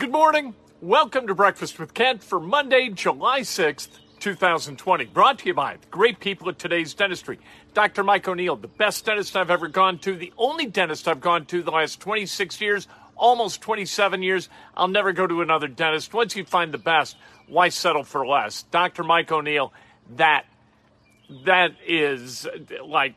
Good 0.00 0.12
morning. 0.12 0.54
Welcome 0.80 1.26
to 1.26 1.34
Breakfast 1.34 1.78
with 1.78 1.92
Kent 1.92 2.24
for 2.24 2.40
Monday, 2.40 2.88
July 2.88 3.40
6th, 3.40 3.98
2020. 4.18 5.04
Brought 5.04 5.40
to 5.40 5.46
you 5.48 5.52
by 5.52 5.76
the 5.76 5.86
great 5.88 6.20
people 6.20 6.48
at 6.48 6.58
today's 6.58 6.94
dentistry. 6.94 7.38
Dr. 7.74 8.02
Mike 8.02 8.26
O'Neill, 8.26 8.56
the 8.56 8.66
best 8.66 9.04
dentist 9.04 9.36
I've 9.36 9.50
ever 9.50 9.68
gone 9.68 9.98
to, 9.98 10.16
the 10.16 10.32
only 10.38 10.64
dentist 10.64 11.06
I've 11.06 11.20
gone 11.20 11.44
to 11.44 11.62
the 11.62 11.70
last 11.70 12.00
26 12.00 12.62
years, 12.62 12.88
almost 13.14 13.60
27 13.60 14.22
years. 14.22 14.48
I'll 14.74 14.88
never 14.88 15.12
go 15.12 15.26
to 15.26 15.42
another 15.42 15.68
dentist. 15.68 16.14
Once 16.14 16.34
you 16.34 16.46
find 16.46 16.72
the 16.72 16.78
best, 16.78 17.18
why 17.46 17.68
settle 17.68 18.04
for 18.04 18.26
less? 18.26 18.62
Dr. 18.62 19.04
Mike 19.04 19.30
O'Neill, 19.30 19.70
that 20.16 20.46
that 21.44 21.72
is 21.86 22.48
like 22.82 23.16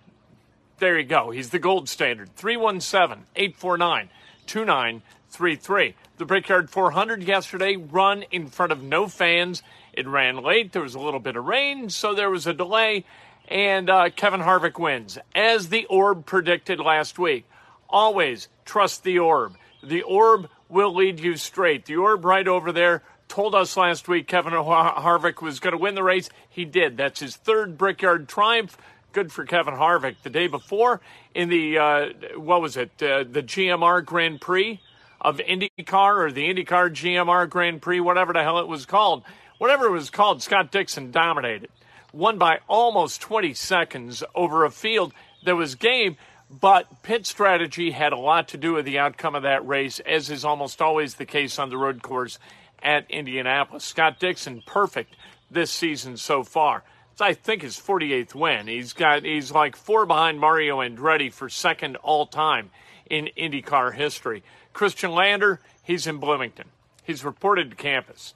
there 0.80 1.00
you 1.00 1.06
go. 1.06 1.32
He's 1.32 1.50
the 1.50 1.60
gold 1.60 1.88
standard. 1.88 2.36
317 2.36 3.24
849 3.38 5.02
2933. 5.34 5.96
The 6.18 6.26
Brickyard 6.26 6.70
400 6.70 7.24
yesterday 7.24 7.76
run 7.76 8.24
in 8.32 8.48
front 8.48 8.72
of 8.72 8.84
no 8.84 9.08
fans. 9.08 9.64
It 9.92 10.08
ran 10.08 10.38
late. 10.38 10.72
There 10.72 10.84
was 10.84 10.94
a 10.94 11.00
little 11.00 11.20
bit 11.20 11.36
of 11.36 11.46
rain, 11.46 11.90
so 11.90 12.14
there 12.14 12.30
was 12.30 12.46
a 12.46 12.54
delay. 12.54 13.04
And 13.48 13.90
uh, 13.90 14.10
Kevin 14.12 14.42
Harvick 14.42 14.80
wins, 14.80 15.18
as 15.36 15.70
the 15.70 15.86
Orb 15.86 16.26
predicted 16.26 16.80
last 16.80 17.18
week. 17.18 17.46
Always 17.90 18.48
trust 18.64 19.04
the 19.04 19.20
Orb. 19.20 19.58
The 19.82 20.04
Orb 20.04 20.50
will 20.70 20.94
lead 20.94 21.20
you 21.20 21.36
straight. 21.36 21.86
The 21.86 21.98
Orb 21.98 22.26
right 22.26 22.48
over 22.48 22.72
there 22.72 23.02
told 23.28 23.56
us 23.56 23.76
last 23.76 24.08
week 24.08 24.28
Kevin 24.28 24.54
Harvick 24.54 25.42
was 25.42 25.60
going 25.60 25.74
to 25.74 25.78
win 25.78 25.96
the 25.96 26.04
race. 26.04 26.30
He 26.50 26.64
did. 26.66 26.96
That's 26.96 27.20
his 27.20 27.36
third 27.36 27.78
Brickyard 27.78 28.30
triumph. 28.30 28.78
Good 29.12 29.32
for 29.32 29.46
Kevin 29.46 29.74
Harvick. 29.74 30.16
The 30.24 30.30
day 30.30 30.48
before, 30.48 31.02
in 31.34 31.50
the 31.50 31.78
uh, 31.78 32.06
what 32.36 32.62
was 32.62 32.78
it? 32.78 32.92
Uh, 33.02 33.24
the 33.24 33.44
GMR 33.44 34.06
Grand 34.06 34.40
Prix 34.40 34.80
of 35.24 35.38
IndyCar 35.38 36.26
or 36.26 36.32
the 36.32 36.54
IndyCar 36.54 36.92
GMR 36.92 37.50
Grand 37.50 37.82
Prix, 37.82 38.00
whatever 38.00 38.34
the 38.34 38.44
hell 38.44 38.60
it 38.60 38.68
was 38.68 38.86
called. 38.86 39.24
Whatever 39.58 39.86
it 39.86 39.92
was 39.92 40.10
called, 40.10 40.42
Scott 40.42 40.72
Dixon 40.72 41.12
dominated. 41.12 41.70
Won 42.12 42.38
by 42.38 42.60
almost 42.68 43.22
20 43.22 43.54
seconds 43.54 44.24
over 44.36 44.66
a 44.66 44.72
field 44.72 45.14
that 45.46 45.56
was 45.56 45.76
game, 45.76 46.18
but 46.50 47.02
pit 47.02 47.26
strategy 47.26 47.92
had 47.92 48.14
a 48.14 48.18
lot 48.18 48.50
to 48.50 48.58
do 48.58 48.74
with 48.74 48.86
the 48.86 49.00
outcome 49.00 49.36
of 49.36 49.44
that 49.44 49.66
race, 49.66 50.00
as 50.02 50.30
is 50.30 50.46
almost 50.46 50.82
always 50.82 51.16
the 51.16 51.26
case 51.26 51.58
on 51.58 51.70
the 51.70 51.78
road 51.78 52.04
course 52.04 52.38
at 52.82 53.10
Indianapolis. 53.10 53.84
Scott 53.84 54.20
Dixon, 54.20 54.62
perfect 54.66 55.16
this 55.50 55.72
season 55.72 56.18
so 56.18 56.44
far. 56.44 56.84
It's, 57.14 57.22
I 57.22 57.34
think 57.34 57.62
his 57.62 57.78
48th 57.78 58.36
win. 58.36 58.68
He's 58.68 58.94
got 58.94 59.24
he's 59.24 59.52
like 59.52 59.76
four 59.76 60.06
behind 60.06 60.40
Mario 60.40 60.80
Andretti 60.80 61.32
for 61.32 61.48
second 61.48 61.96
all 61.98 62.26
time 62.26 62.72
in 63.10 63.30
IndyCar 63.38 63.94
history. 63.94 64.44
Khristian 64.74 65.14
Lander, 65.16 65.60
he's 65.84 66.08
in 66.08 66.18
Bloomington. 66.18 66.68
He's 67.04 67.24
reported 67.24 67.70
to 67.72 67.76
campus. 67.76 68.34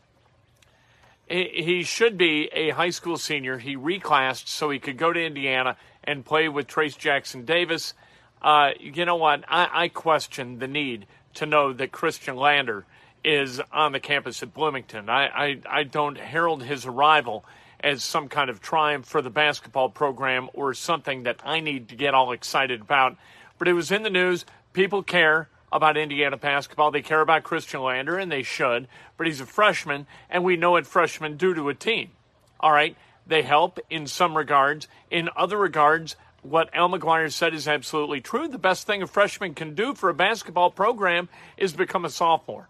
He 1.29 1.83
should 1.83 2.17
be 2.17 2.49
a 2.53 2.69
high 2.69 2.89
school 2.89 3.17
senior. 3.17 3.57
He 3.57 3.75
reclassed 3.75 4.47
so 4.47 4.69
he 4.69 4.79
could 4.79 4.97
go 4.97 5.11
to 5.11 5.25
Indiana 5.25 5.75
and 6.03 6.25
play 6.25 6.47
with 6.47 6.67
Trayce 6.67 6.97
Jackson 6.97 7.43
Davis. 7.43 7.93
Uh, 8.41 8.69
you 8.79 9.03
know 9.03 9.17
what? 9.17 9.43
I, 9.49 9.83
I 9.83 9.87
question 9.89 10.59
the 10.59 10.67
need 10.67 11.05
to 11.33 11.45
know 11.45 11.73
that 11.73 11.91
Khristian 11.91 12.37
Lander 12.37 12.85
is 13.25 13.59
on 13.73 13.91
the 13.91 13.99
campus 13.99 14.41
at 14.41 14.53
Bloomington. 14.53 15.09
I, 15.09 15.27
I, 15.27 15.59
I 15.69 15.83
don't 15.83 16.17
herald 16.17 16.63
his 16.63 16.85
arrival 16.85 17.43
as 17.81 18.03
some 18.03 18.29
kind 18.29 18.49
of 18.49 18.61
triumph 18.61 19.05
for 19.05 19.21
the 19.21 19.29
basketball 19.29 19.89
program 19.89 20.49
or 20.53 20.73
something 20.73 21.23
that 21.23 21.41
I 21.43 21.59
need 21.59 21.89
to 21.89 21.95
get 21.95 22.13
all 22.13 22.31
excited 22.31 22.81
about. 22.81 23.17
But 23.57 23.67
it 23.67 23.73
was 23.73 23.91
in 23.91 24.03
the 24.03 24.09
news. 24.09 24.45
People 24.73 25.03
care 25.03 25.49
about 25.71 25.97
Indiana 25.97 26.37
basketball. 26.37 26.91
They 26.91 27.01
care 27.01 27.21
about 27.21 27.43
Khristian 27.43 27.83
Lander, 27.83 28.17
and 28.17 28.31
they 28.31 28.43
should, 28.43 28.87
but 29.17 29.27
he's 29.27 29.41
a 29.41 29.45
freshman, 29.45 30.07
and 30.29 30.43
we 30.43 30.55
know 30.55 30.71
what 30.71 30.87
freshmen 30.87 31.37
do 31.37 31.53
to 31.53 31.69
a 31.69 31.73
team. 31.73 32.11
All 32.59 32.71
right? 32.71 32.95
They 33.25 33.41
help 33.41 33.79
in 33.89 34.07
some 34.07 34.37
regards. 34.37 34.87
In 35.11 35.29
other 35.35 35.57
regards, 35.57 36.15
what 36.41 36.69
Al 36.73 36.89
McGuire 36.89 37.31
said 37.31 37.53
is 37.53 37.67
absolutely 37.67 38.21
true. 38.21 38.47
The 38.47 38.57
best 38.57 38.87
thing 38.87 39.01
a 39.03 39.07
freshman 39.07 39.53
can 39.53 39.75
do 39.75 39.93
for 39.93 40.09
a 40.09 40.13
basketball 40.13 40.71
program 40.71 41.27
is 41.57 41.73
become 41.73 42.05
a 42.05 42.09
sophomore. 42.09 42.69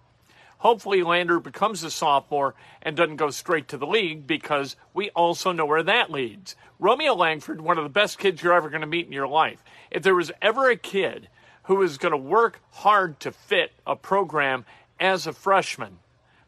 Hopefully, 0.59 1.03
Lander 1.03 1.39
becomes 1.39 1.83
a 1.83 1.91
sophomore 1.91 2.55
and 2.81 2.95
doesn't 2.95 3.17
go 3.17 3.29
straight 3.29 3.67
to 3.67 3.77
the 3.77 3.85
league 3.85 4.25
because 4.25 4.75
we 4.93 5.09
also 5.11 5.51
know 5.51 5.65
where 5.65 5.83
that 5.83 6.11
leads. 6.11 6.55
Romeo 6.79 7.13
Langford, 7.13 7.61
one 7.61 7.77
of 7.77 7.83
the 7.83 7.89
best 7.89 8.17
kids 8.17 8.41
you're 8.41 8.53
ever 8.53 8.69
going 8.69 8.81
to 8.81 8.87
meet 8.87 9.05
in 9.05 9.11
your 9.11 9.27
life. 9.27 9.63
If 9.91 10.03
there 10.03 10.15
was 10.15 10.31
ever 10.41 10.69
a 10.69 10.75
kid 10.75 11.27
who 11.63 11.81
is 11.81 11.97
going 11.97 12.11
to 12.11 12.17
work 12.17 12.59
hard 12.71 13.19
to 13.19 13.31
fit 13.31 13.71
a 13.85 13.95
program 13.95 14.65
as 14.99 15.27
a 15.27 15.33
freshman 15.33 15.99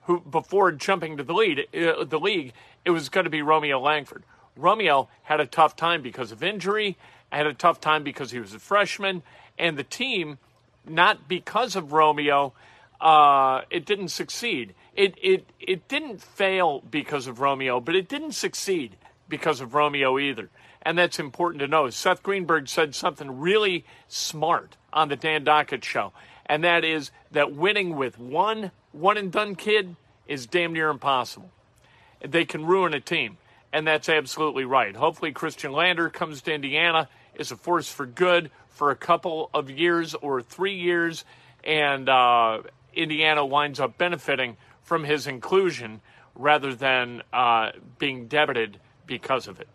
who 0.03 0.19
before 0.21 0.71
jumping 0.71 1.17
to 1.17 1.23
the 1.23 1.33
lead 1.33 1.67
uh, 1.75 2.03
the 2.03 2.19
league 2.19 2.53
it 2.85 2.91
was 2.91 3.09
going 3.09 3.25
to 3.25 3.29
be 3.29 3.41
Romeo 3.41 3.79
Langford. 3.79 4.23
Romeo 4.55 5.07
had 5.23 5.39
a 5.39 5.45
tough 5.45 5.75
time 5.75 6.01
because 6.01 6.31
of 6.31 6.41
injury, 6.41 6.97
had 7.31 7.45
a 7.45 7.53
tough 7.53 7.79
time 7.79 8.03
because 8.03 8.31
he 8.31 8.39
was 8.39 8.53
a 8.53 8.59
freshman 8.59 9.21
and 9.57 9.77
the 9.77 9.83
team 9.83 10.39
not 10.87 11.27
because 11.27 11.75
of 11.75 11.91
Romeo 11.91 12.53
uh, 13.01 13.61
it 13.69 13.85
didn't 13.85 14.09
succeed. 14.09 14.73
It, 14.95 15.15
it, 15.21 15.45
it 15.59 15.87
didn't 15.87 16.21
fail 16.21 16.81
because 16.81 17.27
of 17.27 17.39
Romeo, 17.39 17.79
but 17.79 17.95
it 17.95 18.07
didn't 18.07 18.33
succeed 18.33 18.97
because 19.27 19.61
of 19.61 19.73
Romeo 19.73 20.19
either. 20.19 20.49
And 20.81 20.97
that's 20.97 21.19
important 21.19 21.59
to 21.61 21.67
know. 21.67 21.89
Seth 21.89 22.23
Greenberg 22.23 22.67
said 22.67 22.95
something 22.95 23.39
really 23.39 23.85
smart 24.07 24.77
on 24.91 25.09
the 25.09 25.15
Dan 25.15 25.45
Dakich 25.45 25.83
show, 25.83 26.13
and 26.45 26.63
that 26.63 26.83
is 26.83 27.11
that 27.31 27.53
winning 27.53 27.95
with 27.95 28.17
one 28.17 28.71
one 28.91 29.17
and 29.17 29.31
done 29.31 29.55
kid 29.55 29.95
is 30.27 30.47
damn 30.47 30.73
near 30.73 30.89
impossible. 30.89 31.51
They 32.21 32.45
can 32.45 32.65
ruin 32.65 32.93
a 32.93 33.01
team, 33.01 33.37
and 33.73 33.85
that's 33.85 34.09
absolutely 34.09 34.65
right. 34.65 34.95
Hopefully, 34.95 35.33
Khristian 35.33 35.73
Lander 35.73 36.09
comes 36.09 36.41
to 36.43 36.53
Indiana, 36.53 37.09
is 37.35 37.51
a 37.51 37.55
force 37.55 37.91
for 37.91 38.05
good 38.05 38.49
for 38.69 38.89
a 38.89 38.95
couple 38.95 39.49
of 39.53 39.69
years 39.69 40.15
or 40.15 40.41
three 40.41 40.75
years, 40.75 41.25
and 41.63 42.07
uh, 42.07 42.61
Indiana 42.93 43.45
winds 43.45 43.79
up 43.79 43.97
benefiting 43.97 44.57
from 44.83 45.03
his 45.03 45.27
inclusion 45.27 46.01
rather 46.35 46.73
than 46.73 47.21
uh, 47.33 47.71
being 47.97 48.27
debited 48.27 48.79
because 49.05 49.47
of 49.47 49.59
it. 49.59 49.67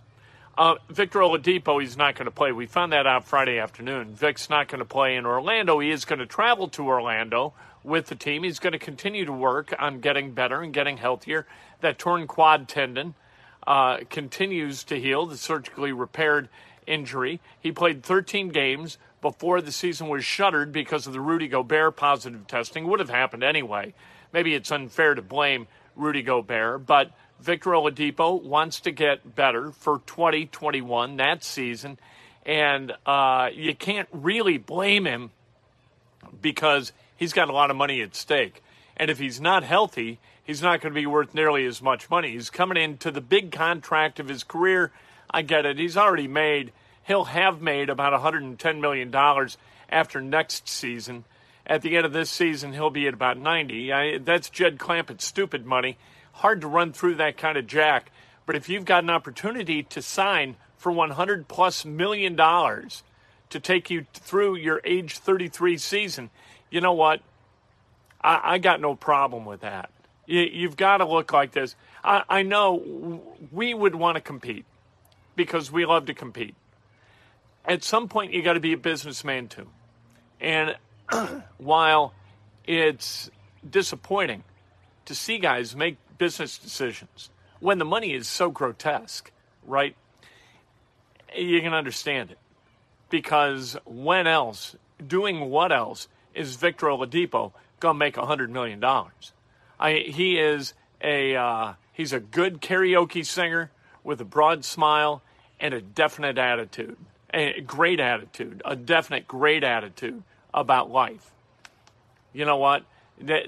Uh, 0.57 0.77
Victor 0.89 1.19
Oladipo, 1.19 1.81
he's 1.81 1.97
not 1.97 2.15
going 2.15 2.27
to 2.27 2.31
play. 2.31 2.53
We 2.53 2.67
found 2.67 2.93
that 2.93 3.07
out 3.07 3.25
Friday 3.25 3.59
afternoon. 3.59 4.15
Vic's 4.15 4.49
not 4.49 4.69
going 4.69 4.79
to 4.79 4.85
play 4.85 5.17
in 5.17 5.27
Orlando. 5.27 5.81
He 5.81 5.91
is 5.91 6.05
going 6.05 6.21
to 6.21 6.27
travel 6.27 6.69
to 6.69 6.87
Orlando 6.87 7.55
with 7.83 8.07
the 8.07 8.15
team. 8.15 8.45
He's 8.45 8.61
going 8.61 8.73
to 8.73 8.79
continue 8.79 9.25
to 9.25 9.33
work 9.33 9.75
on 9.79 10.01
getting 10.01 10.33
better 10.33 10.63
and 10.63 10.73
getting 10.73 10.97
healthier. 10.97 11.47
That 11.81 11.99
torn 11.99 12.29
quad 12.29 12.69
tendon 12.69 13.15
uh, 13.67 13.99
continues 14.09 14.85
to 14.85 15.01
heal, 15.01 15.27
the 15.27 15.37
surgically 15.37 15.93
repaired 15.93 16.49
injury. 16.87 17.41
He 17.59 17.73
played 17.73 18.05
13 18.05 18.49
games 18.49 18.99
before 19.25 19.63
the 19.63 19.73
season 19.73 20.09
was 20.09 20.23
shuttered 20.23 20.71
because 20.71 21.07
of 21.07 21.15
the 21.15 21.21
Rudy 21.21 21.49
Gobert 21.49 21.97
positive 21.97 22.47
testing. 22.47 22.87
Would 22.87 23.01
have 23.01 23.09
happened 23.09 23.43
anyway. 23.43 23.95
Maybe 24.35 24.55
it's 24.55 24.71
unfair 24.71 25.15
to 25.15 25.23
blame 25.23 25.67
Rudy 25.97 26.21
Gobert, 26.21 26.85
but 26.85 27.11
Victor 27.41 27.71
Oladipo 27.71 28.43
wants 28.43 28.81
to 28.81 28.91
get 28.91 29.35
better 29.35 29.73
for 29.73 30.03
2021, 30.05 31.17
that 31.17 31.43
season. 31.43 31.99
And 32.45 32.93
uh, 33.07 33.49
you 33.55 33.75
can't 33.75 34.11
really 34.13 34.59
blame 34.59 35.07
him 35.07 35.31
because 36.43 36.93
he's 37.17 37.33
got 37.33 37.49
a 37.49 37.53
lot 37.55 37.71
of 37.71 37.79
money 37.79 38.03
at 38.03 38.15
stake. 38.15 38.63
And 38.95 39.11
if 39.11 39.19
he's 39.19 39.41
not 39.41 39.65
healthy, 39.65 40.19
he's 40.45 40.61
not 40.61 40.83
going 40.83 40.93
to 40.93 41.01
be 41.01 41.07
worth 41.07 41.33
nearly 41.33 41.65
as 41.65 41.81
much 41.81 42.11
money. 42.11 42.33
He's 42.33 42.51
coming 42.51 42.77
into 42.77 43.11
the 43.11 43.23
big 43.23 43.53
contract 43.53 44.21
of 44.21 44.29
his 44.29 44.45
career. 44.45 44.93
I 45.31 45.41
get 45.41 45.65
it. 45.65 45.79
He's 45.79 45.97
already 45.97 46.29
made, 46.29 46.73
he'll 47.07 47.25
have 47.25 47.61
made 47.61 47.91
about 47.91 48.19
$110 48.21 48.81
million 48.81 49.15
after 49.89 50.21
next 50.21 50.69
season. 50.69 51.25
At 51.67 51.83
the 51.83 51.97
end 51.97 52.05
of 52.05 52.13
this 52.13 52.31
season, 52.31 52.73
he'll 52.73 52.91
be 52.91 53.07
at 53.07 53.15
about 53.15 53.39
90. 53.39 53.93
I, 53.93 54.19
that's 54.19 54.51
Jed 54.51 54.79
Clampett's 54.79 55.25
stupid 55.25 55.65
money. 55.65 55.97
Hard 56.33 56.61
to 56.61 56.67
run 56.67 56.93
through 56.93 57.15
that 57.17 57.37
kind 57.37 57.57
of 57.57 57.67
jack. 57.67 58.11
But 58.47 58.57
if 58.57 58.69
you've 58.69 58.85
got 58.85 59.05
an 59.05 59.11
opportunity 59.11 59.83
to 59.85 60.03
sign 60.03 60.57
for 60.77 60.93
100 60.93 61.49
plus 61.49 61.85
million 61.85 62.37
dollars 62.37 63.03
to 63.51 63.61
take 63.61 63.89
you 63.89 64.07
through 64.13 64.57
your 64.57 64.81
age 64.85 65.19
33 65.19 65.79
season, 65.79 66.31
you 66.71 66.81
know 66.81 66.93
what? 66.93 67.21
I, 68.21 68.41
I 68.55 68.59
got 68.59 68.81
no 68.81 68.95
problem 68.95 69.45
with 69.45 69.61
that. 69.61 69.91
You, 70.27 70.67
have 70.69 70.77
got 70.77 70.99
to 70.99 71.07
look 71.07 71.33
like 71.33 71.53
this. 71.53 71.77
I, 72.03 72.23
I 72.29 72.43
know 72.43 73.23
we 73.53 73.75
would 73.75 73.95
want 73.95 74.17
to 74.17 74.21
compete 74.21 74.65
because 75.37 75.71
we 75.71 75.85
love 75.85 76.07
to 76.07 76.15
compete. 76.15 76.55
At 77.65 77.83
some 77.83 78.09
point, 78.09 78.33
you 78.33 78.43
got 78.43 78.55
to 78.55 78.61
be 78.61 78.73
a 78.73 78.79
businessman 78.79 79.49
too. 79.49 79.69
And 80.41 80.77
while 81.59 82.13
it's 82.67 83.31
disappointing 83.69 84.45
to 85.07 85.15
see 85.15 85.39
guys 85.39 85.75
make 85.75 85.97
business 86.19 86.59
decisions 86.59 87.31
when 87.61 87.79
the 87.79 87.85
money 87.85 88.13
is 88.13 88.29
so 88.29 88.51
grotesque, 88.51 89.31
right? 89.67 89.97
You 91.35 91.61
can 91.61 91.73
understand 91.73 92.31
it. 92.31 92.39
Because 93.11 93.77
when 93.85 94.27
else, 94.27 94.77
doing 95.07 95.51
what 95.51 95.73
else, 95.73 96.09
is 96.35 96.57
Victor 96.57 96.87
Oladipo 96.87 97.53
to 97.81 97.95
make 97.95 98.17
a 98.17 98.23
$100 98.23 98.51
million? 98.51 98.83
I, 99.79 99.93
he 100.07 100.39
is 100.39 100.75
a 101.01 101.37
uh, 101.37 101.75
he's 101.93 102.13
a 102.13 102.21
good 102.21 102.61
karaoke 102.61 103.25
singer 103.25 103.71
with 104.03 104.21
a 104.21 104.25
broad 104.25 104.65
smile 104.65 105.23
and 105.61 105.75
a 105.75 105.81
definite 105.81 106.39
attitude, 106.39 106.97
a 107.35 107.61
great 107.61 108.01
attitude, 108.01 108.63
a 108.65 108.77
definite 108.77 109.27
great 109.27 109.65
attitude 109.65 110.23
about 110.53 110.91
life. 110.91 111.31
You 112.33 112.45
know 112.45 112.57
what? 112.57 112.85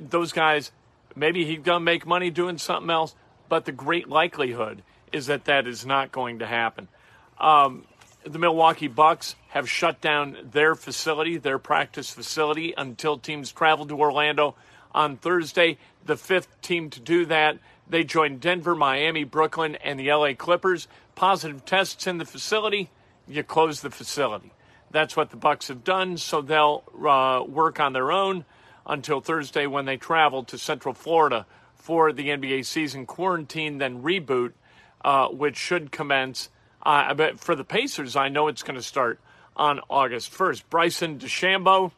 Those 0.00 0.32
guys, 0.32 0.72
maybe 1.14 1.44
he's 1.44 1.60
going 1.60 1.80
to 1.80 1.84
make 1.84 2.06
money 2.06 2.30
doing 2.30 2.58
something 2.58 2.90
else, 2.90 3.14
but 3.48 3.64
the 3.64 3.72
great 3.72 4.08
likelihood 4.08 4.82
is 5.12 5.26
that 5.26 5.44
that 5.46 5.66
is 5.66 5.86
not 5.86 6.12
going 6.12 6.40
to 6.40 6.46
happen. 6.46 6.88
Um, 7.38 7.84
the 8.24 8.38
Milwaukee 8.38 8.88
Bucks 8.88 9.36
have 9.48 9.70
shut 9.70 10.00
down 10.00 10.36
their 10.50 10.74
facility, 10.74 11.36
their 11.36 11.58
practice 11.58 12.10
facility, 12.10 12.74
until 12.76 13.18
teams 13.18 13.52
travel 13.52 13.86
to 13.86 13.94
Orlando 13.98 14.56
on 14.92 15.16
Thursday. 15.16 15.78
The 16.04 16.16
fifth 16.16 16.60
team 16.60 16.90
to 16.90 17.00
do 17.00 17.26
that. 17.26 17.58
They 17.88 18.02
joined 18.02 18.40
Denver, 18.40 18.74
Miami, 18.74 19.22
Brooklyn, 19.24 19.76
and 19.76 19.98
the 19.98 20.12
LA 20.12 20.34
Clippers. 20.34 20.88
Positive 21.14 21.64
tests 21.64 22.06
in 22.06 22.18
the 22.18 22.24
facility, 22.24 22.90
you 23.28 23.42
close 23.42 23.80
the 23.80 23.90
facility. 23.90 24.52
That's 24.90 25.16
what 25.16 25.30
the 25.30 25.36
Bucks 25.36 25.68
have 25.68 25.84
done, 25.84 26.16
so 26.16 26.40
they'll 26.40 26.84
uh, 27.06 27.42
work 27.46 27.80
on 27.80 27.92
their 27.92 28.12
own 28.12 28.44
until 28.86 29.20
Thursday 29.20 29.66
when 29.66 29.84
they 29.84 29.96
travel 29.96 30.44
to 30.44 30.58
Central 30.58 30.94
Florida 30.94 31.46
for 31.74 32.12
the 32.12 32.28
NBA 32.28 32.64
season 32.64 33.06
quarantine, 33.06 33.78
then 33.78 34.02
reboot, 34.02 34.52
uh, 35.04 35.28
which 35.28 35.56
should 35.56 35.90
commence. 35.90 36.48
Uh, 36.82 37.14
but 37.14 37.40
for 37.40 37.54
the 37.54 37.64
Pacers, 37.64 38.16
I 38.16 38.28
know 38.28 38.48
it's 38.48 38.62
going 38.62 38.76
to 38.76 38.82
start 38.82 39.20
on 39.56 39.80
August 39.88 40.32
1st. 40.32 40.62
Bryson 40.70 41.18
DeChambeau 41.18 41.90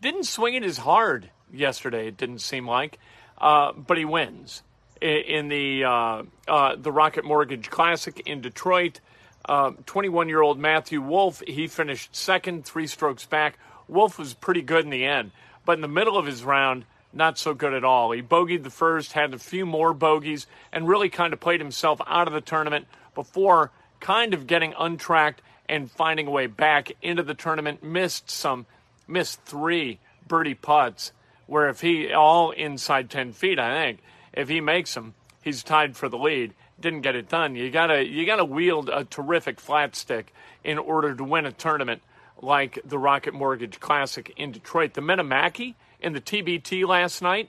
didn't 0.00 0.24
swing 0.24 0.54
it 0.54 0.62
as 0.62 0.78
hard 0.78 1.30
yesterday. 1.52 2.08
It 2.08 2.16
didn't 2.16 2.38
seem 2.38 2.66
like, 2.66 2.98
uh, 3.38 3.72
but 3.72 3.98
he 3.98 4.04
wins 4.04 4.62
in 5.00 5.48
the 5.48 5.84
uh, 5.84 6.22
uh, 6.48 6.76
the 6.76 6.92
Rocket 6.92 7.24
Mortgage 7.24 7.70
Classic 7.70 8.20
in 8.26 8.40
Detroit. 8.40 9.00
Um, 9.46 9.78
21 9.86 10.28
year 10.28 10.40
old 10.40 10.58
Matthew 10.58 11.00
Wolff, 11.00 11.42
he 11.46 11.66
finished 11.66 12.14
second, 12.14 12.64
three 12.64 12.86
strokes 12.86 13.26
back. 13.26 13.58
Wolff 13.88 14.18
was 14.18 14.34
pretty 14.34 14.62
good 14.62 14.84
in 14.84 14.90
the 14.90 15.04
end, 15.04 15.32
but 15.64 15.74
in 15.74 15.82
the 15.82 15.88
middle 15.88 16.16
of 16.16 16.26
his 16.26 16.42
round, 16.42 16.84
not 17.12 17.38
so 17.38 17.54
good 17.54 17.74
at 17.74 17.84
all. 17.84 18.10
He 18.12 18.22
bogeyed 18.22 18.64
the 18.64 18.70
first, 18.70 19.12
had 19.12 19.34
a 19.34 19.38
few 19.38 19.66
more 19.66 19.94
bogeys, 19.94 20.46
and 20.72 20.88
really 20.88 21.08
kind 21.08 21.32
of 21.32 21.40
played 21.40 21.60
himself 21.60 22.00
out 22.06 22.26
of 22.26 22.34
the 22.34 22.40
tournament 22.40 22.86
before 23.14 23.70
kind 24.00 24.34
of 24.34 24.46
getting 24.46 24.74
untracked 24.78 25.40
and 25.68 25.90
finding 25.90 26.26
a 26.26 26.30
way 26.30 26.46
back 26.46 26.92
into 27.02 27.22
the 27.22 27.34
tournament. 27.34 27.82
Missed 27.82 28.30
some, 28.30 28.66
missed 29.06 29.42
three 29.42 29.98
birdie 30.26 30.54
putts 30.54 31.12
where 31.46 31.68
if 31.68 31.80
he 31.80 32.12
all 32.12 32.50
inside 32.50 33.10
10 33.10 33.32
feet, 33.32 33.58
I 33.58 33.72
think, 33.72 34.00
if 34.32 34.48
he 34.48 34.60
makes 34.60 34.94
them, 34.94 35.14
he's 35.42 35.62
tied 35.62 35.96
for 35.96 36.08
the 36.08 36.18
lead. 36.18 36.54
Didn't 36.80 37.02
get 37.02 37.14
it 37.14 37.28
done. 37.28 37.54
You 37.54 37.70
gotta 37.70 38.04
you 38.04 38.26
gotta 38.26 38.44
wield 38.44 38.88
a 38.88 39.04
terrific 39.04 39.60
flat 39.60 39.94
stick 39.94 40.32
in 40.64 40.78
order 40.78 41.14
to 41.14 41.24
win 41.24 41.46
a 41.46 41.52
tournament 41.52 42.02
like 42.42 42.78
the 42.84 42.98
Rocket 42.98 43.32
Mortgage 43.32 43.80
Classic 43.80 44.32
in 44.36 44.52
Detroit. 44.52 44.94
The 44.94 45.00
Men 45.00 45.20
of 45.20 45.26
Mackey 45.26 45.76
in 46.00 46.12
the 46.12 46.20
TBT 46.20 46.86
last 46.86 47.22
night, 47.22 47.48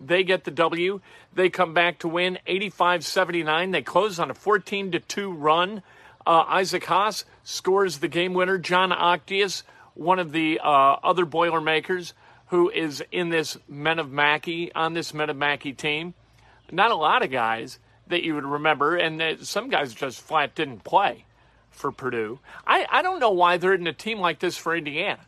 they 0.00 0.24
get 0.24 0.44
the 0.44 0.50
W. 0.50 1.00
They 1.34 1.48
come 1.48 1.74
back 1.74 1.98
to 2.00 2.08
win 2.08 2.38
85-79. 2.46 3.72
They 3.72 3.82
close 3.82 4.18
on 4.18 4.30
a 4.30 4.34
14 4.34 4.92
to 4.92 5.00
2 5.00 5.32
run. 5.32 5.82
Uh, 6.26 6.44
Isaac 6.48 6.84
Haas 6.84 7.24
scores 7.44 7.98
the 7.98 8.08
game 8.08 8.34
winner. 8.34 8.58
John 8.58 8.90
Octius, 8.90 9.62
one 9.94 10.18
of 10.18 10.32
the 10.32 10.60
uh, 10.62 10.96
other 11.02 11.24
Boilermakers, 11.24 12.14
who 12.46 12.70
is 12.70 13.02
in 13.12 13.30
this 13.30 13.56
Men 13.68 13.98
of 13.98 14.10
Mackey, 14.10 14.72
on 14.74 14.94
this 14.94 15.14
Men 15.14 15.30
of 15.30 15.36
Mackey 15.36 15.72
team. 15.72 16.14
Not 16.70 16.90
a 16.90 16.96
lot 16.96 17.22
of 17.22 17.30
guys 17.30 17.78
that 18.12 18.22
you 18.22 18.34
would 18.34 18.44
remember, 18.44 18.96
and 18.96 19.44
some 19.46 19.68
guys 19.68 19.92
just 19.92 20.20
flat 20.20 20.54
didn't 20.54 20.84
play 20.84 21.24
for 21.70 21.92
Purdue. 21.92 22.38
I, 22.66 22.86
I 22.90 23.02
don't 23.02 23.18
know 23.18 23.30
why 23.30 23.56
they're 23.56 23.74
in 23.74 23.86
a 23.86 23.92
team 23.92 24.18
like 24.18 24.38
this 24.38 24.56
for 24.56 24.74
Indiana. 24.74 25.20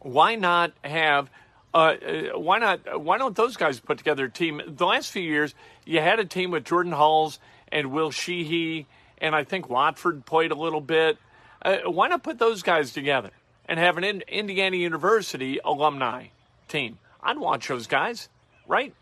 Why 0.00 0.34
not 0.34 0.72
have 0.84 1.30
uh, 1.72 1.78
uh, 1.78 2.38
why 2.38 2.58
not? 2.58 3.00
Why 3.02 3.18
don't 3.18 3.34
those 3.34 3.56
guys 3.56 3.80
put 3.80 3.98
together 3.98 4.26
a 4.26 4.30
team? 4.30 4.60
The 4.66 4.86
last 4.86 5.10
few 5.10 5.22
years, 5.22 5.54
you 5.84 6.00
had 6.00 6.20
a 6.20 6.24
team 6.24 6.50
with 6.50 6.64
Jordan 6.64 6.92
Hulls 6.92 7.38
and 7.72 7.90
Will 7.90 8.10
Sheehy, 8.10 8.86
and 9.18 9.34
I 9.34 9.44
think 9.44 9.68
Watford 9.68 10.24
played 10.24 10.52
a 10.52 10.54
little 10.54 10.80
bit. 10.80 11.18
Uh, 11.62 11.78
why 11.86 12.08
not 12.08 12.22
put 12.22 12.38
those 12.38 12.62
guys 12.62 12.92
together? 12.92 13.30
and 13.66 13.78
have 13.78 13.96
an 13.98 14.04
Indiana 14.04 14.76
University 14.76 15.58
alumni 15.64 16.26
team. 16.68 16.98
I'd 17.22 17.38
watch 17.38 17.68
those 17.68 17.86
guys, 17.86 18.28
right? 18.66 18.94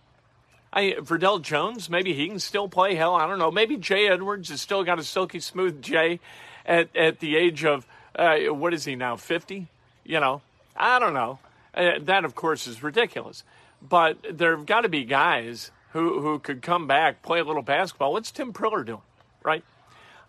I 0.72 0.96
Verdell 0.98 1.42
Jones, 1.42 1.90
maybe 1.90 2.14
he 2.14 2.28
can 2.28 2.38
still 2.38 2.68
play. 2.68 2.94
Hell, 2.94 3.14
I 3.14 3.26
don't 3.26 3.38
know. 3.38 3.50
Maybe 3.50 3.76
Jay 3.76 4.08
Edwards 4.08 4.48
has 4.48 4.60
still 4.60 4.84
got 4.84 4.98
a 4.98 5.04
silky 5.04 5.40
smooth 5.40 5.82
Jay 5.82 6.20
at, 6.64 6.94
at 6.96 7.20
the 7.20 7.36
age 7.36 7.64
of 7.64 7.86
uh, 8.14 8.38
what 8.48 8.72
is 8.72 8.84
he 8.84 8.96
now? 8.96 9.16
Fifty? 9.16 9.68
You 10.04 10.20
know, 10.20 10.42
I 10.76 10.98
don't 10.98 11.14
know. 11.14 11.38
Uh, 11.74 11.92
that 12.00 12.24
of 12.24 12.34
course 12.34 12.66
is 12.66 12.82
ridiculous, 12.82 13.44
but 13.86 14.18
there've 14.30 14.64
got 14.64 14.82
to 14.82 14.88
be 14.88 15.04
guys 15.04 15.70
who 15.90 16.20
who 16.20 16.38
could 16.38 16.62
come 16.62 16.86
back, 16.86 17.22
play 17.22 17.40
a 17.40 17.44
little 17.44 17.62
basketball. 17.62 18.12
What's 18.12 18.30
Tim 18.30 18.52
Priller 18.52 18.84
doing, 18.84 19.02
right? 19.42 19.64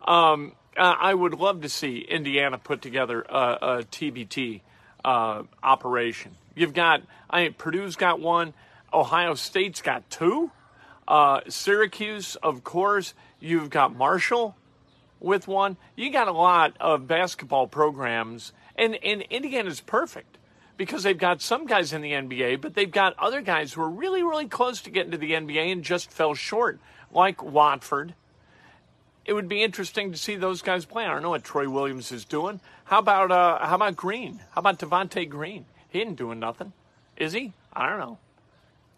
Um, 0.06 0.54
I 0.76 1.14
would 1.14 1.36
love 1.36 1.62
to 1.62 1.70
see 1.70 2.00
Indiana 2.00 2.58
put 2.58 2.82
together 2.82 3.22
a, 3.22 3.58
a 3.62 3.84
TBT 3.84 4.62
uh, 5.06 5.44
operation. 5.62 6.36
You've 6.56 6.74
got, 6.74 7.04
I 7.30 7.50
Purdue's 7.50 7.96
got 7.96 8.20
one, 8.20 8.54
Ohio 8.94 9.34
State's 9.34 9.82
got 9.82 10.10
two, 10.10 10.52
uh, 11.08 11.42
Syracuse, 11.48 12.36
of 12.38 12.64
course. 12.64 13.14
You've 13.40 13.70
got 13.70 13.96
Marshall 13.96 14.56
with 15.20 15.48
one. 15.48 15.78
You 15.96 16.12
got 16.12 16.28
a 16.28 16.34
lot 16.34 16.76
of 16.80 17.08
basketball 17.08 17.68
programs, 17.68 18.54
and, 18.76 18.96
and 19.04 19.22
Indiana's 19.24 19.82
perfect 19.82 20.38
because 20.78 21.04
they've 21.04 21.18
got 21.18 21.42
some 21.42 21.66
guys 21.66 21.94
in 21.94 22.02
the 22.02 22.12
NBA, 22.12 22.62
but 22.62 22.74
they've 22.74 22.92
got 22.92 23.18
other 23.20 23.42
guys 23.42 23.74
who 23.74 23.82
are 23.82 23.90
really, 23.90 24.24
really 24.24 24.48
close 24.48 24.82
to 24.82 24.90
getting 24.90 25.12
to 25.12 25.18
the 25.18 25.32
NBA 25.32 25.72
and 25.72 25.84
just 25.84 26.12
fell 26.12 26.34
short, 26.34 26.80
like 27.12 27.44
Watford 27.44 28.16
it 29.26 29.34
would 29.34 29.48
be 29.48 29.64
interesting 29.64 30.12
to 30.12 30.18
see 30.18 30.36
those 30.36 30.62
guys 30.62 30.86
play. 30.86 31.06
I 31.06 31.14
don't 31.14 31.22
know 31.22 31.30
what 31.30 31.44
Troy 31.44 31.70
Williams 31.70 32.12
is 32.12 32.26
doing. 32.26 32.60
How 32.86 33.00
about 33.00 33.32
uh, 33.32 33.66
how 33.66 33.76
about 33.76 33.96
Green? 33.96 34.42
How 34.52 34.60
about 34.60 34.80
Devonte 34.80 35.28
Green? 35.30 35.66
He 35.90 36.02
ain't 36.02 36.18
doing 36.18 36.40
nothing, 36.40 36.74
is 37.18 37.34
he? 37.34 37.54
I 37.72 37.90
don't 37.90 38.00
know. 38.00 38.18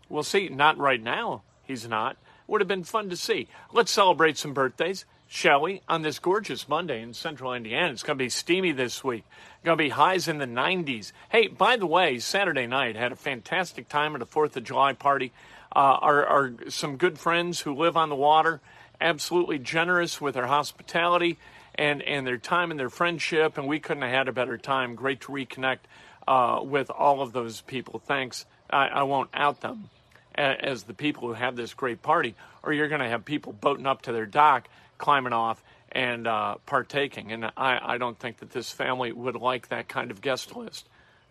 We'll 0.10 0.24
see. 0.24 0.50
Not 0.50 0.78
right 0.78 1.02
now. 1.02 1.44
He's 1.64 1.88
not. 1.88 2.18
Would 2.48 2.62
have 2.62 2.68
been 2.68 2.84
fun 2.84 3.10
to 3.10 3.18
see. 3.18 3.48
Let's 3.74 3.92
celebrate 3.92 4.38
some 4.38 4.54
birthdays, 4.54 5.06
shall 5.28 5.62
we? 5.62 5.82
On 5.90 6.04
this 6.04 6.20
gorgeous 6.20 6.70
Monday 6.70 7.02
in 7.02 7.14
central 7.14 7.54
Indiana. 7.54 7.92
It's 7.92 8.04
going 8.04 8.18
to 8.18 8.24
be 8.24 8.30
steamy 8.30 8.72
this 8.72 9.04
week. 9.04 9.24
Going 9.64 9.78
to 9.78 9.84
be 9.84 9.90
highs 9.90 10.28
in 10.28 10.38
the 10.38 10.46
90s. 10.46 11.12
Hey, 11.30 11.48
by 11.48 11.76
the 11.76 11.88
way, 11.88 12.20
Saturday 12.20 12.68
night 12.68 12.96
had 12.96 13.12
a 13.12 13.16
fantastic 13.16 13.90
time 13.90 14.16
at 14.16 14.22
a 14.22 14.26
4th 14.26 14.56
of 14.56 14.64
July 14.64 14.94
party. 14.94 15.32
Uh, 15.76 15.98
our 16.02 16.54
some 16.70 16.98
good 16.98 17.18
friends 17.18 17.62
who 17.62 17.74
live 17.74 17.98
on 17.98 18.10
the 18.10 18.16
water, 18.16 18.62
absolutely 19.02 19.58
generous 19.60 20.22
with 20.22 20.36
their 20.36 20.46
hospitality 20.46 21.38
and, 21.74 22.02
and 22.04 22.26
their 22.26 22.38
time 22.38 22.72
and 22.72 22.80
their 22.80 22.90
friendship, 22.90 23.58
and 23.58 23.68
we 23.68 23.80
couldn't 23.80 24.04
have 24.04 24.12
had 24.12 24.28
a 24.28 24.32
better 24.32 24.58
time. 24.58 24.96
Great 24.96 25.22
to 25.22 25.28
reconnect 25.30 25.80
uh, 26.28 26.60
with 26.64 26.90
all 26.90 27.22
of 27.22 27.34
those 27.34 27.62
people. 27.62 28.00
Thanks. 28.00 28.46
I, 28.70 28.88
I 28.88 29.04
won't 29.04 29.30
out 29.34 29.62
them 29.62 29.90
as 30.36 30.84
the 30.84 30.94
people 30.94 31.28
who 31.28 31.34
have 31.34 31.56
this 31.56 31.74
great 31.74 32.02
party, 32.02 32.36
or 32.62 32.74
you're 32.74 32.90
going 32.90 33.02
to 33.02 33.08
have 33.08 33.24
people 33.24 33.54
boating 33.54 33.86
up 33.86 34.02
to 34.04 34.12
their 34.12 34.26
dock, 34.26 34.68
climbing 34.98 35.34
off, 35.34 35.64
and 35.92 36.28
uh, 36.28 36.56
partaking. 36.66 37.32
And 37.32 37.46
I, 37.46 37.80
I 37.82 37.98
don't 37.98 38.20
think 38.20 38.40
that 38.40 38.52
this 38.52 38.70
family 38.70 39.12
would 39.14 39.36
like 39.36 39.70
that 39.70 39.88
kind 39.88 40.12
of 40.12 40.22
guest 40.22 40.56
list, 40.56 40.88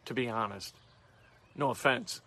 to 0.06 0.14
be 0.14 0.28
honest. 0.28 0.74
No 1.54 1.70
offense. 1.70 2.22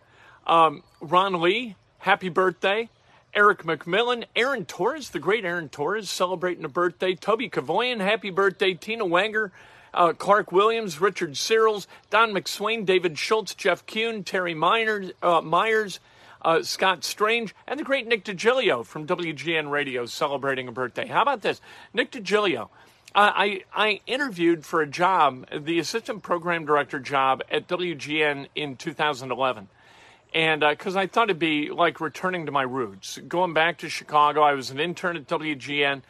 Um, 0.45 0.83
Ron 1.01 1.41
Lee, 1.41 1.75
happy 1.99 2.29
birthday. 2.29 2.89
Eric 3.33 3.63
McMillan, 3.63 4.25
Aaron 4.35 4.65
Torres, 4.65 5.09
the 5.09 5.19
great 5.19 5.45
Aaron 5.45 5.69
Torres, 5.69 6.09
celebrating 6.09 6.63
a 6.63 6.69
birthday. 6.69 7.13
Toby 7.13 7.49
Kavoyan, 7.49 7.99
happy 7.99 8.29
birthday. 8.29 8.73
Tina 8.73 9.05
Wanger, 9.05 9.51
uh, 9.93 10.13
Clark 10.13 10.51
Williams, 10.51 10.99
Richard 11.01 11.37
Searles, 11.37 11.87
Don 12.09 12.31
McSwain, 12.31 12.85
David 12.85 13.17
Schultz, 13.17 13.55
Jeff 13.55 13.85
Kuhn, 13.85 14.23
Terry 14.23 14.53
Myers, 14.53 15.11
uh, 15.21 15.41
Myers 15.41 15.99
uh, 16.41 16.61
Scott 16.63 17.03
Strange, 17.03 17.55
and 17.67 17.79
the 17.79 17.83
great 17.83 18.07
Nick 18.07 18.23
DiGilio 18.23 18.85
from 18.85 19.07
WGN 19.07 19.69
Radio 19.69 20.05
celebrating 20.05 20.67
a 20.67 20.71
birthday. 20.71 21.07
How 21.07 21.21
about 21.21 21.41
this? 21.41 21.61
Nick 21.93 22.11
DiGilio. 22.11 22.69
Uh, 23.15 23.31
I, 23.33 23.63
I 23.73 24.01
interviewed 24.05 24.65
for 24.65 24.81
a 24.81 24.87
job, 24.87 25.47
the 25.51 25.79
assistant 25.79 26.23
program 26.23 26.65
director 26.65 26.99
job 26.99 27.41
at 27.49 27.67
WGN 27.67 28.47
in 28.53 28.75
2011. 28.75 29.67
And 30.33 30.59
because 30.61 30.95
uh, 30.95 30.99
I 30.99 31.07
thought 31.07 31.29
it'd 31.29 31.39
be 31.39 31.69
like 31.71 31.99
returning 32.01 32.45
to 32.45 32.51
my 32.51 32.63
roots, 32.63 33.17
going 33.27 33.53
back 33.53 33.79
to 33.79 33.89
Chicago. 33.89 34.41
I 34.41 34.53
was 34.53 34.69
an 34.69 34.79
intern 34.79 35.15
at 35.17 35.25
WGN, 35.25 36.01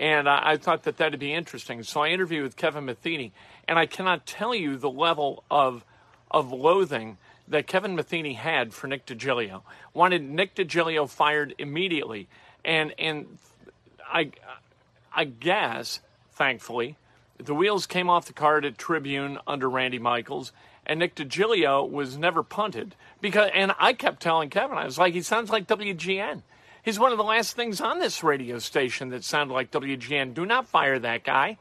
and 0.00 0.28
I, 0.28 0.52
I 0.52 0.56
thought 0.56 0.84
that 0.84 0.96
that'd 0.96 1.18
be 1.18 1.32
interesting. 1.32 1.82
So 1.82 2.02
I 2.02 2.08
interviewed 2.08 2.42
with 2.42 2.56
Kevin 2.56 2.86
Metheny, 2.86 3.32
and 3.66 3.78
I 3.78 3.86
cannot 3.86 4.26
tell 4.26 4.54
you 4.54 4.76
the 4.76 4.90
level 4.90 5.44
of 5.50 5.84
of 6.30 6.52
loathing 6.52 7.16
that 7.48 7.66
Kevin 7.66 7.96
Metheny 7.96 8.36
had 8.36 8.74
for 8.74 8.86
Nick 8.86 9.06
DiGilio. 9.06 9.62
Wanted 9.94 10.22
Nick 10.22 10.54
DiGilio 10.54 11.08
fired 11.08 11.54
immediately, 11.58 12.28
and 12.64 12.94
and 12.98 13.38
I 14.06 14.32
I 15.14 15.24
guess 15.24 16.00
thankfully 16.32 16.96
the 17.38 17.54
wheels 17.54 17.86
came 17.86 18.10
off 18.10 18.26
the 18.26 18.32
cart 18.32 18.64
at 18.64 18.78
Tribune 18.78 19.38
under 19.46 19.70
Randy 19.70 19.98
Michaels, 19.98 20.52
and 20.84 20.98
Nick 20.98 21.14
DiGilio 21.14 21.88
was 21.88 22.16
never 22.16 22.42
punted 22.42 22.94
because. 23.20 23.50
And 23.54 23.72
I 23.78 23.92
kept 23.92 24.20
telling 24.20 24.50
Kevin, 24.50 24.78
I 24.78 24.84
was 24.84 24.98
like, 24.98 25.14
he 25.14 25.22
sounds 25.22 25.50
like 25.50 25.66
WGN. 25.66 26.42
He's 26.84 26.98
one 26.98 27.12
of 27.12 27.18
the 27.18 27.24
last 27.24 27.56
things 27.56 27.80
on 27.80 27.98
this 27.98 28.22
radio 28.22 28.58
station 28.58 29.10
that 29.10 29.24
sounded 29.24 29.54
like 29.54 29.70
WGN. 29.70 30.34
Do 30.34 30.46
not 30.46 30.68
fire 30.68 30.98
that 30.98 31.24
guy. 31.24 31.58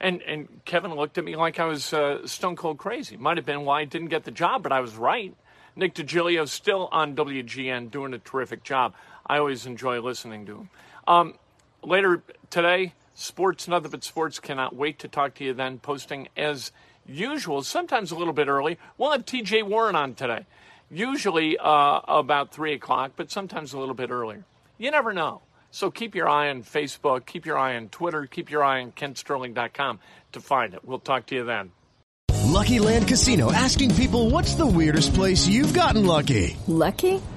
And 0.00 0.20
and 0.22 0.60
Kevin 0.64 0.94
looked 0.94 1.16
at 1.18 1.24
me 1.24 1.36
like 1.36 1.60
I 1.60 1.64
was 1.64 1.92
uh, 1.92 2.26
stone 2.26 2.56
cold 2.56 2.78
crazy. 2.78 3.16
Might 3.16 3.36
have 3.36 3.46
been 3.46 3.64
why 3.64 3.80
I 3.80 3.84
didn't 3.84 4.08
get 4.08 4.24
the 4.24 4.30
job, 4.30 4.62
but 4.62 4.72
I 4.72 4.80
was 4.80 4.96
right. 4.96 5.34
Nick 5.76 5.94
DiGilio 5.94 6.46
still 6.48 6.88
on 6.92 7.14
WGN 7.14 7.90
doing 7.90 8.12
a 8.12 8.18
terrific 8.18 8.62
job. 8.62 8.94
I 9.26 9.38
always 9.38 9.64
enjoy 9.64 10.00
listening 10.00 10.44
to 10.46 10.52
him. 10.58 10.70
Um, 11.06 11.34
later 11.82 12.22
today, 12.50 12.94
Sports 13.14 13.68
Nothing 13.68 13.90
But 13.90 14.04
Sports. 14.04 14.38
Cannot 14.38 14.74
wait 14.74 14.98
to 15.00 15.08
talk 15.08 15.34
to 15.34 15.44
you 15.44 15.54
then. 15.54 15.78
Posting 15.78 16.28
as 16.36 16.72
usual, 17.06 17.62
sometimes 17.62 18.10
a 18.10 18.16
little 18.16 18.32
bit 18.32 18.48
early. 18.48 18.78
We'll 18.98 19.12
have 19.12 19.24
TJ 19.24 19.64
Warren 19.64 19.96
on 19.96 20.14
today. 20.14 20.46
Usually 20.92 21.56
uh, 21.56 22.00
about 22.06 22.52
3 22.52 22.74
o'clock, 22.74 23.12
but 23.16 23.30
sometimes 23.30 23.72
a 23.72 23.78
little 23.78 23.94
bit 23.94 24.10
earlier. 24.10 24.44
You 24.76 24.90
never 24.90 25.14
know. 25.14 25.40
So 25.70 25.90
keep 25.90 26.14
your 26.14 26.28
eye 26.28 26.50
on 26.50 26.62
Facebook, 26.62 27.24
keep 27.24 27.46
your 27.46 27.56
eye 27.56 27.76
on 27.76 27.88
Twitter, 27.88 28.26
keep 28.26 28.50
your 28.50 28.62
eye 28.62 28.82
on 28.82 28.92
KentSterling.com 28.92 30.00
to 30.32 30.40
find 30.40 30.74
it. 30.74 30.80
We'll 30.84 30.98
talk 30.98 31.26
to 31.26 31.34
you 31.34 31.44
then. 31.44 31.72
Lucky 32.44 32.78
Land 32.78 33.08
Casino 33.08 33.50
asking 33.50 33.94
people 33.94 34.28
what's 34.28 34.54
the 34.54 34.66
weirdest 34.66 35.14
place 35.14 35.46
you've 35.46 35.72
gotten 35.72 36.04
lucky? 36.04 36.58
Lucky? 36.66 37.22